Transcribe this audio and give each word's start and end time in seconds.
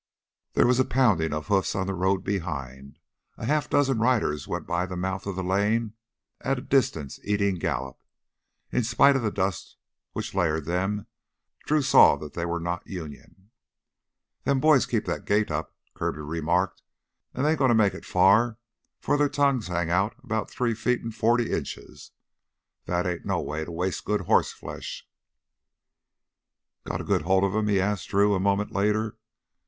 There 0.53 0.65
was 0.65 0.79
a 0.79 0.83
pounding 0.83 1.31
of 1.31 1.45
hoofs 1.45 1.75
on 1.75 1.85
the 1.85 1.93
road 1.93 2.23
behind. 2.23 2.97
A 3.37 3.45
half 3.45 3.69
dozen 3.69 3.99
riders 3.99 4.47
went 4.47 4.65
by 4.65 4.87
the 4.87 4.97
mouth 4.97 5.27
of 5.27 5.35
the 5.35 5.43
land 5.43 5.93
at 6.39 6.57
a 6.57 6.63
distance 6.63 7.19
eating 7.23 7.53
gallop. 7.59 7.99
In 8.71 8.83
spite 8.83 9.15
of 9.15 9.21
the 9.21 9.29
dust 9.29 9.77
which 10.13 10.33
layered 10.33 10.65
them 10.65 11.05
Drew 11.67 11.83
saw 11.83 12.15
they 12.15 12.47
were 12.47 12.59
not 12.59 12.87
Union. 12.87 13.51
"Them 14.43 14.59
boys 14.59 14.87
keep 14.87 15.05
that 15.05 15.25
gait 15.25 15.51
up," 15.51 15.75
Kirby 15.93 16.21
remarked, 16.21 16.81
"an' 17.35 17.43
they 17.43 17.51
ain't 17.51 17.59
gonna 17.59 17.75
make 17.75 17.93
it 17.93 18.03
far 18.03 18.57
'fore 18.97 19.17
their 19.17 19.29
tongues 19.29 19.67
hang 19.67 19.91
out 19.91 20.15
'bout 20.27 20.49
three 20.49 20.73
feet 20.73 21.01
an' 21.01 21.11
forty 21.11 21.51
inches. 21.51 22.09
That 22.85 23.05
ain't 23.05 23.23
no 23.23 23.39
way 23.39 23.65
to 23.65 23.71
waste 23.71 24.03
good 24.03 24.21
hoss 24.21 24.51
flesh." 24.51 25.07
"Got 26.85 27.01
a 27.01 27.03
good 27.03 27.21
hold 27.21 27.43
on 27.43 27.51
him?" 27.51 27.67
he 27.67 27.79
asked 27.79 28.09
Drew 28.09 28.33
a 28.33 28.39
moment 28.39 28.71
later. 28.71 29.19